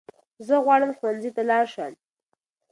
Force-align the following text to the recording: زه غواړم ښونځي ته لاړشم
زه 0.47 0.55
غواړم 0.65 0.91
ښونځي 0.97 1.31
ته 1.35 1.41
لاړشم 1.49 1.93